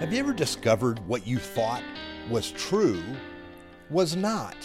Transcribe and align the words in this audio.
Have 0.00 0.14
you 0.14 0.18
ever 0.20 0.32
discovered 0.32 0.98
what 1.06 1.26
you 1.26 1.38
thought 1.38 1.82
was 2.30 2.52
true 2.52 3.02
was 3.90 4.16
not? 4.16 4.56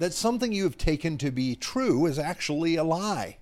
That 0.00 0.12
something 0.12 0.50
you 0.50 0.64
have 0.64 0.76
taken 0.76 1.18
to 1.18 1.30
be 1.30 1.54
true 1.54 2.06
is 2.06 2.18
actually 2.18 2.74
a 2.74 2.82
lie? 2.82 3.36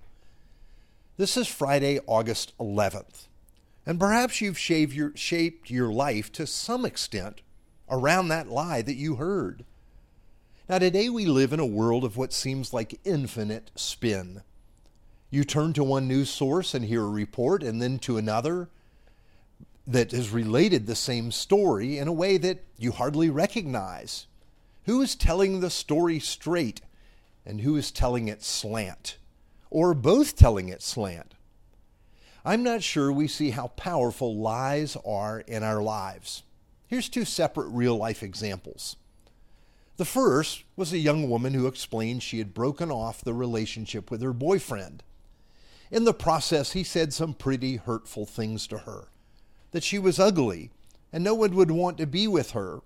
This 1.17 1.39
is 1.39 1.49
Friday, 1.49 1.99
August 2.07 2.53
11th, 2.59 3.29
and 3.87 3.99
perhaps 3.99 4.43
you've 4.43 4.63
your, 4.69 5.13
shaped 5.17 5.71
your 5.71 5.91
life 5.91 6.31
to 6.33 6.47
some 6.47 6.85
extent 6.85 7.41
around 7.89 8.29
that 8.29 8.51
lie 8.51 8.83
that 8.83 8.97
you 8.97 9.17
heard. 9.17 9.65
Now, 10.69 10.79
today 10.79 11.09
we 11.09 11.25
live 11.25 11.55
in 11.55 11.61
a 11.61 11.65
world 11.65 12.05
of 12.05 12.19
what 12.19 12.35
seems 12.35 12.75
like 12.75 13.01
infinite 13.05 13.71
spin. 13.77 14.43
You 15.31 15.45
turn 15.45 15.73
to 15.73 15.83
one 15.83 16.07
news 16.07 16.29
source 16.29 16.75
and 16.75 16.85
hear 16.85 17.03
a 17.03 17.09
report, 17.09 17.63
and 17.63 17.81
then 17.81 17.99
to 18.01 18.19
another 18.19 18.69
that 19.89 20.13
has 20.13 20.29
related 20.29 20.87
the 20.87 20.95
same 20.95 21.33
story 21.33 21.97
in 21.97 22.07
a 22.07 22.13
way 22.13 22.37
that 22.37 22.63
you 22.77 22.93
hardly 22.93 23.31
recognize. 23.31 24.27
Who 24.85 25.01
is 25.01 25.17
telling 25.17 25.61
the 25.61 25.71
story 25.71 26.21
straight 26.21 26.83
and 27.47 27.63
who 27.63 27.75
is 27.75 27.91
telling 27.91 28.29
it 28.29 28.43
slant? 28.43 29.17
Or 29.71 29.95
both 29.95 30.37
telling 30.37 30.69
it 30.69 30.83
slant? 30.83 31.35
I'm 32.45 32.63
not 32.63 32.83
sure 32.83 33.11
we 33.11 33.29
see 33.29 33.51
how 33.51 33.69
powerful 33.69 34.37
lies 34.37 34.95
are 35.07 35.41
in 35.41 35.63
our 35.63 35.83
lives. 35.83 36.43
Here's 36.87 37.09
two 37.09 37.25
separate 37.25 37.69
real 37.69 37.97
life 37.97 38.23
examples. 38.23 38.97
The 39.97 40.05
first 40.05 40.65
was 40.77 40.93
a 40.93 40.99
young 40.99 41.31
woman 41.31 41.55
who 41.55 41.67
explained 41.67 42.23
she 42.23 42.39
had 42.39 42.55
broken 42.55 42.91
off 42.91 43.23
the 43.23 43.35
relationship 43.35 44.11
with 44.11 44.21
her 44.21 44.35
boyfriend. 44.35 45.03
In 45.91 46.05
the 46.05 46.15
process, 46.15 46.73
he 46.73 46.85
said 46.85 47.15
some 47.15 47.33
pretty 47.33 47.77
hurtful 47.77 48.27
things 48.27 48.67
to 48.67 48.79
her 48.79 49.09
that 49.73 49.85
she 49.85 49.99
was 49.99 50.19
ugly 50.19 50.71
and 51.13 51.25
no 51.25 51.35
one 51.35 51.55
would 51.55 51.71
want 51.71 51.99
to 51.99 52.07
be 52.07 52.29
with 52.29 52.51
her. 52.53 52.81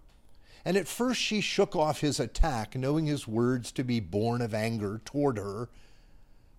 And 0.65 0.77
at 0.77 0.89
first 0.89 1.21
she 1.21 1.41
shook 1.41 1.75
off 1.75 2.01
his 2.01 2.21
attack, 2.21 2.77
knowing 2.77 3.07
his 3.07 3.27
words 3.27 3.73
to 3.73 3.83
be 3.83 3.99
born 3.99 4.41
of 4.41 4.55
anger 4.55 5.01
toward 5.05 5.37
her. 5.37 5.69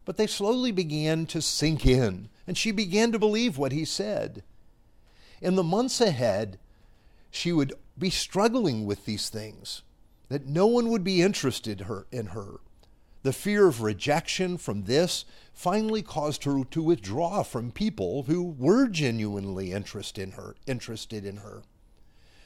But 0.06 0.18
they 0.18 0.28
slowly 0.28 0.72
began 0.72 1.26
to 1.28 1.42
sink 1.42 1.86
in, 1.86 2.28
and 2.46 2.58
she 2.58 2.72
began 2.72 3.14
to 3.14 3.20
believe 3.20 3.58
what 3.58 3.72
he 3.72 3.86
said. 3.86 4.44
In 5.42 5.56
the 5.56 5.64
months 5.64 6.02
ahead, 6.02 6.60
she 7.32 7.54
would 7.54 7.74
be 7.98 8.10
struggling 8.10 8.86
with 8.86 9.06
these 9.06 9.30
things, 9.30 9.84
that 10.28 10.48
no 10.48 10.68
one 10.68 10.90
would 10.90 11.04
be 11.04 11.22
interested 11.22 11.82
her, 11.82 12.06
in 12.12 12.28
her, 12.28 12.60
the 13.24 13.34
fear 13.34 13.68
of 13.68 13.82
rejection 13.82 14.58
from 14.58 14.84
this 14.84 15.26
finally 15.54 16.02
caused 16.02 16.44
her 16.44 16.64
to 16.72 16.84
withdraw 16.84 17.42
from 17.42 17.72
people 17.72 18.24
who 18.24 18.44
were 18.44 18.88
genuinely 18.88 19.72
interested 19.72 20.22
in 20.22 20.32
her, 20.32 20.56
interested 20.68 21.26
in 21.26 21.38
her. 21.38 21.64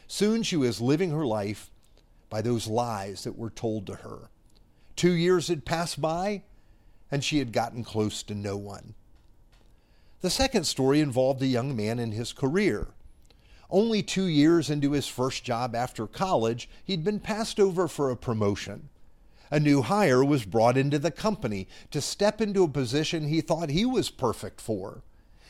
Soon 0.08 0.44
she 0.44 0.56
was 0.56 0.80
living 0.80 1.12
her 1.12 1.26
life 1.26 1.72
by 2.30 2.42
those 2.42 2.68
lies 2.68 3.24
that 3.24 3.38
were 3.38 3.50
told 3.50 3.88
to 3.88 3.96
her. 3.96 4.30
Two 4.96 5.12
years 5.12 5.48
had 5.48 5.66
passed 5.66 6.00
by, 6.00 6.44
and 7.10 7.24
she 7.24 7.40
had 7.40 7.52
gotten 7.52 7.84
close 7.84 8.22
to 8.24 8.36
no 8.36 8.56
one. 8.56 8.94
The 10.22 10.30
second 10.30 10.66
story 10.66 11.00
involved 11.00 11.42
a 11.42 11.48
young 11.48 11.76
man 11.76 12.00
in 12.00 12.12
his 12.12 12.34
career. 12.34 12.88
Only 13.70 14.02
two 14.02 14.26
years 14.26 14.70
into 14.70 14.92
his 14.92 15.08
first 15.08 15.44
job 15.44 15.76
after 15.76 16.08
college, 16.08 16.70
he'd 16.86 17.04
been 17.04 17.20
passed 17.20 17.60
over 17.60 17.88
for 17.88 18.10
a 18.10 18.18
promotion. 18.18 18.90
A 19.50 19.60
new 19.60 19.82
hire 19.82 20.24
was 20.24 20.46
brought 20.46 20.78
into 20.78 21.00
the 21.00 21.12
company 21.12 21.68
to 21.92 22.02
step 22.02 22.42
into 22.42 22.64
a 22.64 22.68
position 22.70 23.28
he 23.28 23.42
thought 23.42 23.70
he 23.70 23.86
was 23.86 24.10
perfect 24.10 24.60
for. 24.60 25.04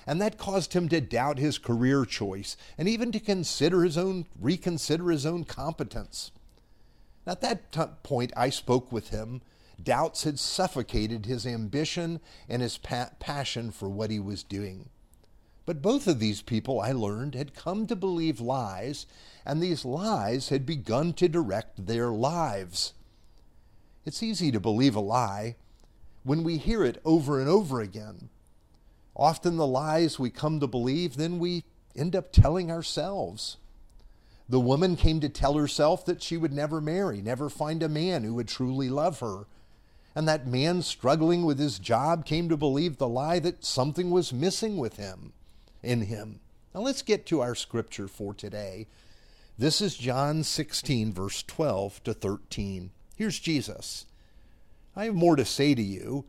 And 0.05 0.21
that 0.21 0.37
caused 0.37 0.73
him 0.73 0.87
to 0.89 1.01
doubt 1.01 1.39
his 1.39 1.57
career 1.57 2.05
choice 2.05 2.55
and 2.77 2.87
even 2.87 3.11
to 3.11 3.19
consider 3.19 3.83
his 3.83 3.97
own 3.97 4.25
reconsider 4.39 5.09
his 5.09 5.25
own 5.25 5.43
competence. 5.43 6.31
At 7.25 7.41
that 7.41 7.71
t- 7.71 7.81
point 8.03 8.31
I 8.37 8.49
spoke 8.49 8.91
with 8.91 9.09
him. 9.09 9.41
Doubts 9.81 10.23
had 10.23 10.39
suffocated 10.39 11.25
his 11.25 11.45
ambition 11.45 12.21
and 12.47 12.61
his 12.61 12.77
pa- 12.77 13.11
passion 13.19 13.71
for 13.71 13.89
what 13.89 14.09
he 14.09 14.19
was 14.19 14.43
doing. 14.43 14.89
But 15.65 15.81
both 15.81 16.07
of 16.07 16.19
these 16.19 16.41
people, 16.41 16.79
I 16.79 16.93
learned, 16.93 17.35
had 17.35 17.53
come 17.53 17.85
to 17.87 17.95
believe 17.95 18.39
lies, 18.39 19.05
and 19.45 19.61
these 19.61 19.83
lies 19.83 20.47
had 20.47 20.65
begun 20.65 21.11
to 21.13 21.27
direct 21.27 21.85
their 21.85 22.09
lives. 22.11 22.93
It's 24.07 24.23
easy 24.23 24.53
to 24.53 24.59
believe 24.61 24.95
a 24.95 25.01
lie 25.01 25.57
when 26.23 26.41
we 26.45 26.57
hear 26.57 26.85
it 26.85 27.01
over 27.03 27.41
and 27.41 27.49
over 27.49 27.81
again. 27.81 28.29
Often 29.13 29.57
the 29.57 29.67
lies 29.67 30.17
we 30.17 30.29
come 30.29 30.61
to 30.61 30.67
believe, 30.67 31.17
then 31.17 31.39
we 31.39 31.65
end 31.93 32.15
up 32.15 32.31
telling 32.31 32.71
ourselves. 32.71 33.57
The 34.47 34.61
woman 34.61 34.95
came 34.95 35.19
to 35.19 35.27
tell 35.27 35.55
herself 35.55 36.05
that 36.05 36.23
she 36.23 36.37
would 36.37 36.53
never 36.53 36.79
marry, 36.79 37.21
never 37.21 37.49
find 37.49 37.83
a 37.83 37.89
man 37.89 38.23
who 38.23 38.35
would 38.35 38.47
truly 38.47 38.87
love 38.87 39.19
her. 39.19 39.45
And 40.15 40.25
that 40.25 40.47
man 40.47 40.83
struggling 40.83 41.43
with 41.43 41.59
his 41.59 41.77
job 41.77 42.25
came 42.25 42.47
to 42.47 42.55
believe 42.55 42.97
the 42.97 43.09
lie 43.09 43.39
that 43.39 43.65
something 43.65 44.09
was 44.09 44.31
missing 44.31 44.77
with 44.77 44.95
him, 44.95 45.33
in 45.83 46.03
him. 46.03 46.39
Now 46.73 46.79
let's 46.79 47.01
get 47.01 47.25
to 47.25 47.41
our 47.41 47.55
scripture 47.55 48.07
for 48.07 48.33
today. 48.33 48.87
This 49.57 49.81
is 49.81 49.97
John 49.97 50.43
16, 50.43 51.11
verse 51.11 51.43
12 51.43 52.05
to 52.05 52.13
13. 52.13 52.91
Here's 53.17 53.39
Jesus. 53.39 54.05
I 54.95 55.05
have 55.05 55.15
more 55.15 55.35
to 55.35 55.43
say 55.43 55.73
to 55.73 55.81
you, 55.81 56.25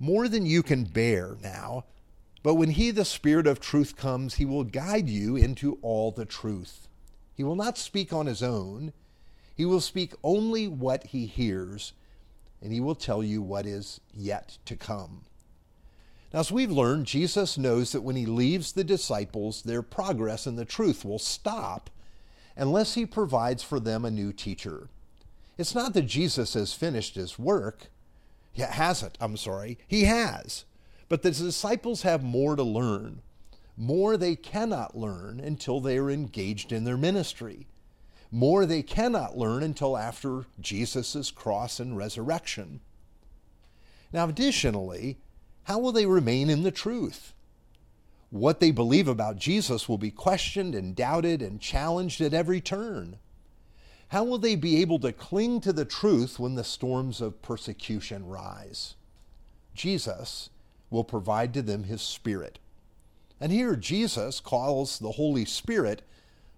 more 0.00 0.28
than 0.28 0.44
you 0.44 0.64
can 0.64 0.82
bear 0.82 1.36
now. 1.40 1.84
But 2.42 2.54
when 2.56 2.70
he, 2.70 2.90
the 2.90 3.04
Spirit 3.04 3.46
of 3.46 3.60
truth, 3.60 3.96
comes, 3.96 4.34
he 4.34 4.44
will 4.44 4.64
guide 4.64 5.08
you 5.08 5.36
into 5.36 5.78
all 5.80 6.10
the 6.10 6.26
truth. 6.26 6.88
He 7.34 7.44
will 7.44 7.54
not 7.54 7.78
speak 7.78 8.12
on 8.12 8.26
his 8.26 8.42
own. 8.42 8.92
He 9.54 9.64
will 9.64 9.80
speak 9.80 10.12
only 10.24 10.66
what 10.66 11.04
he 11.06 11.26
hears, 11.26 11.92
and 12.60 12.72
he 12.72 12.80
will 12.80 12.96
tell 12.96 13.22
you 13.22 13.40
what 13.40 13.64
is 13.64 14.00
yet 14.12 14.58
to 14.66 14.74
come. 14.74 15.22
Now, 16.32 16.40
as 16.40 16.50
we've 16.50 16.70
learned, 16.70 17.06
Jesus 17.06 17.56
knows 17.56 17.92
that 17.92 18.02
when 18.02 18.16
he 18.16 18.26
leaves 18.26 18.72
the 18.72 18.82
disciples, 18.82 19.62
their 19.62 19.82
progress 19.82 20.48
in 20.48 20.56
the 20.56 20.64
truth 20.64 21.04
will 21.04 21.20
stop 21.20 21.90
unless 22.56 22.94
he 22.94 23.06
provides 23.06 23.62
for 23.62 23.78
them 23.78 24.04
a 24.04 24.10
new 24.10 24.32
teacher. 24.32 24.88
It's 25.56 25.74
not 25.74 25.94
that 25.94 26.02
Jesus 26.02 26.54
has 26.54 26.72
finished 26.72 27.14
his 27.14 27.38
work. 27.38 27.88
He 28.52 28.62
hasn't, 28.62 29.18
I'm 29.20 29.36
sorry. 29.36 29.78
He 29.86 30.04
has. 30.04 30.64
But 31.08 31.22
the 31.22 31.30
disciples 31.30 32.02
have 32.02 32.22
more 32.22 32.56
to 32.56 32.62
learn, 32.62 33.22
more 33.76 34.16
they 34.16 34.36
cannot 34.36 34.96
learn 34.96 35.38
until 35.38 35.80
they 35.80 35.98
are 35.98 36.10
engaged 36.10 36.72
in 36.72 36.84
their 36.84 36.96
ministry, 36.96 37.66
more 38.30 38.64
they 38.66 38.82
cannot 38.82 39.36
learn 39.36 39.62
until 39.62 39.96
after 39.96 40.46
Jesus' 40.60 41.30
cross 41.30 41.78
and 41.78 41.96
resurrection. 41.96 42.80
Now, 44.12 44.28
additionally, 44.28 45.18
how 45.64 45.78
will 45.78 45.92
they 45.92 46.06
remain 46.06 46.48
in 46.50 46.62
the 46.62 46.70
truth? 46.70 47.34
What 48.30 48.60
they 48.60 48.70
believe 48.70 49.08
about 49.08 49.36
Jesus 49.36 49.88
will 49.88 49.98
be 49.98 50.10
questioned 50.10 50.74
and 50.74 50.96
doubted 50.96 51.42
and 51.42 51.60
challenged 51.60 52.20
at 52.20 52.34
every 52.34 52.60
turn. 52.60 53.18
How 54.14 54.22
will 54.22 54.38
they 54.38 54.54
be 54.54 54.80
able 54.80 55.00
to 55.00 55.12
cling 55.12 55.60
to 55.62 55.72
the 55.72 55.84
truth 55.84 56.38
when 56.38 56.54
the 56.54 56.62
storms 56.62 57.20
of 57.20 57.42
persecution 57.42 58.24
rise? 58.28 58.94
Jesus 59.74 60.50
will 60.88 61.02
provide 61.02 61.52
to 61.54 61.62
them 61.62 61.82
his 61.82 62.00
Spirit. 62.00 62.60
And 63.40 63.50
here 63.50 63.74
Jesus 63.74 64.38
calls 64.38 65.00
the 65.00 65.10
Holy 65.10 65.44
Spirit 65.44 66.02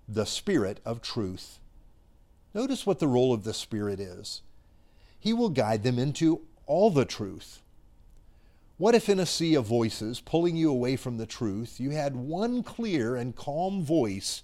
the 0.06 0.26
Spirit 0.26 0.80
of 0.84 1.00
truth. 1.00 1.58
Notice 2.52 2.84
what 2.84 2.98
the 2.98 3.08
role 3.08 3.32
of 3.32 3.44
the 3.44 3.54
Spirit 3.54 4.00
is. 4.00 4.42
He 5.18 5.32
will 5.32 5.48
guide 5.48 5.82
them 5.82 5.98
into 5.98 6.42
all 6.66 6.90
the 6.90 7.06
truth. 7.06 7.62
What 8.76 8.94
if 8.94 9.08
in 9.08 9.18
a 9.18 9.24
sea 9.24 9.54
of 9.54 9.64
voices 9.64 10.20
pulling 10.20 10.56
you 10.56 10.68
away 10.70 10.96
from 10.96 11.16
the 11.16 11.24
truth, 11.24 11.80
you 11.80 11.92
had 11.92 12.16
one 12.16 12.62
clear 12.62 13.16
and 13.16 13.34
calm 13.34 13.82
voice 13.82 14.42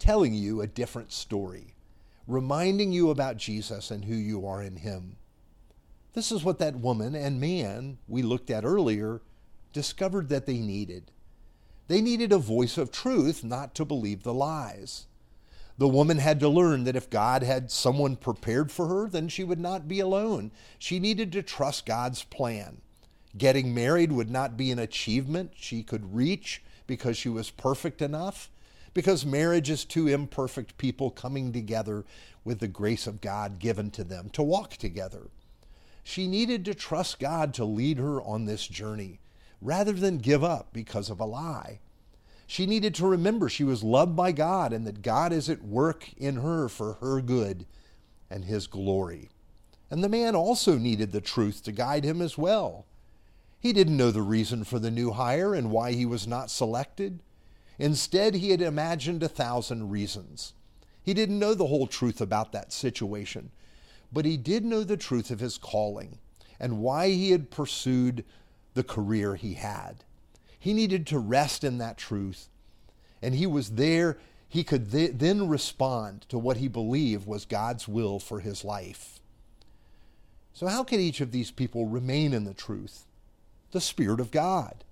telling 0.00 0.34
you 0.34 0.60
a 0.60 0.66
different 0.66 1.12
story? 1.12 1.76
Reminding 2.26 2.92
you 2.92 3.10
about 3.10 3.36
Jesus 3.36 3.90
and 3.90 4.04
who 4.04 4.14
you 4.14 4.46
are 4.46 4.62
in 4.62 4.76
Him. 4.76 5.16
This 6.14 6.30
is 6.30 6.44
what 6.44 6.58
that 6.58 6.76
woman 6.76 7.14
and 7.14 7.40
man 7.40 7.98
we 8.06 8.22
looked 8.22 8.50
at 8.50 8.64
earlier 8.64 9.22
discovered 9.72 10.28
that 10.28 10.46
they 10.46 10.58
needed. 10.58 11.10
They 11.88 12.00
needed 12.00 12.32
a 12.32 12.38
voice 12.38 12.78
of 12.78 12.92
truth, 12.92 13.42
not 13.42 13.74
to 13.74 13.84
believe 13.84 14.22
the 14.22 14.34
lies. 14.34 15.06
The 15.78 15.88
woman 15.88 16.18
had 16.18 16.38
to 16.40 16.48
learn 16.48 16.84
that 16.84 16.96
if 16.96 17.10
God 17.10 17.42
had 17.42 17.70
someone 17.70 18.16
prepared 18.16 18.70
for 18.70 18.88
her, 18.88 19.08
then 19.08 19.28
she 19.28 19.42
would 19.42 19.58
not 19.58 19.88
be 19.88 20.00
alone. 20.00 20.52
She 20.78 20.98
needed 21.00 21.32
to 21.32 21.42
trust 21.42 21.86
God's 21.86 22.24
plan. 22.24 22.82
Getting 23.36 23.74
married 23.74 24.12
would 24.12 24.30
not 24.30 24.56
be 24.56 24.70
an 24.70 24.78
achievement 24.78 25.52
she 25.56 25.82
could 25.82 26.14
reach 26.14 26.62
because 26.86 27.16
she 27.16 27.30
was 27.30 27.50
perfect 27.50 28.02
enough 28.02 28.50
because 28.94 29.24
marriage 29.24 29.70
is 29.70 29.84
two 29.84 30.08
imperfect 30.08 30.76
people 30.76 31.10
coming 31.10 31.52
together 31.52 32.04
with 32.44 32.58
the 32.58 32.68
grace 32.68 33.06
of 33.06 33.20
God 33.20 33.58
given 33.58 33.90
to 33.92 34.04
them 34.04 34.30
to 34.30 34.42
walk 34.42 34.72
together. 34.76 35.28
She 36.04 36.26
needed 36.26 36.64
to 36.64 36.74
trust 36.74 37.18
God 37.18 37.54
to 37.54 37.64
lead 37.64 37.98
her 37.98 38.20
on 38.22 38.44
this 38.44 38.66
journey 38.66 39.20
rather 39.60 39.92
than 39.92 40.18
give 40.18 40.42
up 40.42 40.72
because 40.72 41.10
of 41.10 41.20
a 41.20 41.24
lie. 41.24 41.80
She 42.46 42.66
needed 42.66 42.94
to 42.96 43.06
remember 43.06 43.48
she 43.48 43.64
was 43.64 43.84
loved 43.84 44.16
by 44.16 44.32
God 44.32 44.72
and 44.72 44.86
that 44.86 45.02
God 45.02 45.32
is 45.32 45.48
at 45.48 45.62
work 45.62 46.12
in 46.16 46.36
her 46.36 46.68
for 46.68 46.94
her 46.94 47.20
good 47.20 47.66
and 48.28 48.44
His 48.44 48.66
glory. 48.66 49.30
And 49.92 50.02
the 50.02 50.08
man 50.08 50.34
also 50.34 50.78
needed 50.78 51.12
the 51.12 51.20
truth 51.20 51.62
to 51.64 51.70
guide 51.70 52.02
him 52.02 52.22
as 52.22 52.38
well. 52.38 52.86
He 53.60 53.74
didn't 53.74 53.98
know 53.98 54.10
the 54.10 54.22
reason 54.22 54.64
for 54.64 54.78
the 54.78 54.90
new 54.90 55.10
hire 55.10 55.54
and 55.54 55.70
why 55.70 55.92
he 55.92 56.06
was 56.06 56.26
not 56.26 56.50
selected. 56.50 57.20
Instead, 57.82 58.36
he 58.36 58.50
had 58.50 58.62
imagined 58.62 59.24
a 59.24 59.28
thousand 59.28 59.90
reasons. 59.90 60.52
He 61.02 61.12
didn't 61.12 61.40
know 61.40 61.52
the 61.52 61.66
whole 61.66 61.88
truth 61.88 62.20
about 62.20 62.52
that 62.52 62.72
situation, 62.72 63.50
but 64.12 64.24
he 64.24 64.36
did 64.36 64.64
know 64.64 64.84
the 64.84 64.96
truth 64.96 65.32
of 65.32 65.40
his 65.40 65.58
calling 65.58 66.18
and 66.60 66.78
why 66.78 67.08
he 67.08 67.32
had 67.32 67.50
pursued 67.50 68.24
the 68.74 68.84
career 68.84 69.34
he 69.34 69.54
had. 69.54 70.04
He 70.60 70.72
needed 70.72 71.08
to 71.08 71.18
rest 71.18 71.64
in 71.64 71.78
that 71.78 71.98
truth. 71.98 72.48
And 73.20 73.34
he 73.34 73.48
was 73.48 73.70
there, 73.70 74.16
he 74.48 74.62
could 74.62 74.92
th- 74.92 75.14
then 75.16 75.48
respond 75.48 76.24
to 76.28 76.38
what 76.38 76.58
he 76.58 76.68
believed 76.68 77.26
was 77.26 77.44
God's 77.44 77.88
will 77.88 78.20
for 78.20 78.38
his 78.38 78.64
life. 78.64 79.18
So, 80.52 80.68
how 80.68 80.84
can 80.84 81.00
each 81.00 81.20
of 81.20 81.32
these 81.32 81.50
people 81.50 81.88
remain 81.88 82.32
in 82.32 82.44
the 82.44 82.54
truth? 82.54 83.06
The 83.72 83.80
Spirit 83.80 84.20
of 84.20 84.30
God. 84.30 84.84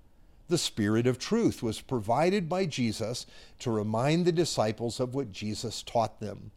The 0.51 0.57
Spirit 0.57 1.07
of 1.07 1.17
truth 1.17 1.63
was 1.63 1.79
provided 1.79 2.49
by 2.49 2.65
Jesus 2.65 3.25
to 3.59 3.71
remind 3.71 4.25
the 4.25 4.33
disciples 4.33 4.99
of 4.99 5.15
what 5.15 5.31
Jesus 5.31 5.81
taught 5.81 6.19
them 6.19 6.51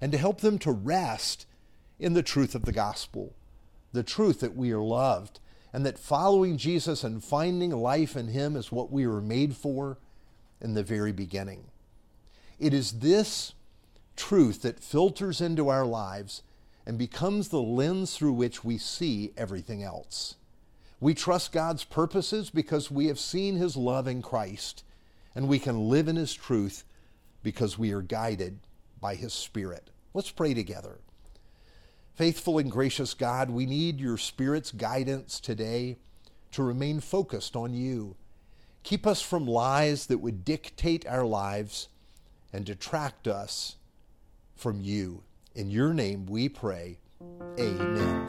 and 0.00 0.12
to 0.12 0.18
help 0.18 0.40
them 0.40 0.56
to 0.60 0.70
rest 0.70 1.46
in 1.98 2.12
the 2.12 2.22
truth 2.22 2.54
of 2.54 2.64
the 2.64 2.70
gospel, 2.70 3.34
the 3.92 4.04
truth 4.04 4.38
that 4.38 4.54
we 4.54 4.70
are 4.70 4.78
loved 4.78 5.40
and 5.72 5.84
that 5.84 5.98
following 5.98 6.58
Jesus 6.58 7.02
and 7.02 7.24
finding 7.24 7.72
life 7.72 8.14
in 8.16 8.28
Him 8.28 8.54
is 8.54 8.70
what 8.70 8.92
we 8.92 9.04
were 9.04 9.20
made 9.20 9.56
for 9.56 9.98
in 10.60 10.74
the 10.74 10.84
very 10.84 11.10
beginning. 11.10 11.72
It 12.60 12.72
is 12.72 13.00
this 13.00 13.54
truth 14.14 14.62
that 14.62 14.78
filters 14.78 15.40
into 15.40 15.68
our 15.68 15.84
lives 15.84 16.44
and 16.86 16.96
becomes 16.96 17.48
the 17.48 17.60
lens 17.60 18.16
through 18.16 18.34
which 18.34 18.62
we 18.62 18.78
see 18.78 19.32
everything 19.36 19.82
else. 19.82 20.36
We 21.00 21.14
trust 21.14 21.52
God's 21.52 21.84
purposes 21.84 22.50
because 22.50 22.90
we 22.90 23.06
have 23.06 23.18
seen 23.18 23.56
His 23.56 23.76
love 23.76 24.06
in 24.06 24.20
Christ, 24.20 24.84
and 25.34 25.48
we 25.48 25.58
can 25.58 25.88
live 25.88 26.08
in 26.08 26.16
His 26.16 26.34
truth 26.34 26.84
because 27.42 27.78
we 27.78 27.90
are 27.92 28.02
guided 28.02 28.58
by 29.00 29.14
His 29.14 29.32
Spirit. 29.32 29.90
Let's 30.12 30.30
pray 30.30 30.52
together. 30.52 30.98
Faithful 32.14 32.58
and 32.58 32.70
gracious 32.70 33.14
God, 33.14 33.48
we 33.48 33.64
need 33.64 33.98
your 33.98 34.18
Spirit's 34.18 34.72
guidance 34.72 35.40
today 35.40 35.96
to 36.52 36.62
remain 36.62 37.00
focused 37.00 37.56
on 37.56 37.72
you. 37.72 38.16
Keep 38.82 39.06
us 39.06 39.22
from 39.22 39.46
lies 39.46 40.06
that 40.06 40.18
would 40.18 40.44
dictate 40.44 41.06
our 41.06 41.24
lives 41.24 41.88
and 42.52 42.66
detract 42.66 43.26
us 43.26 43.76
from 44.54 44.80
you. 44.80 45.22
In 45.54 45.70
your 45.70 45.94
name 45.94 46.26
we 46.26 46.48
pray. 46.48 46.98
Amen. 47.58 48.19